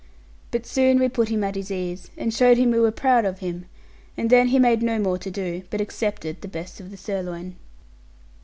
But 0.49 0.65
soon 0.65 0.97
we 0.97 1.07
put 1.09 1.29
him 1.29 1.43
at 1.43 1.53
his 1.53 1.69
ease, 1.69 2.09
and 2.17 2.33
showed 2.33 2.57
him 2.57 2.71
we 2.71 2.79
were 2.79 2.89
proud 2.89 3.23
of 3.23 3.37
him; 3.37 3.65
and 4.17 4.31
then 4.31 4.47
he 4.47 4.57
made 4.57 4.81
no 4.81 4.97
more 4.97 5.19
to 5.19 5.29
do, 5.29 5.61
but 5.69 5.79
accepted 5.79 6.41
the 6.41 6.47
best 6.47 6.79
of 6.79 6.89
the 6.89 6.97
sirloin. 6.97 7.55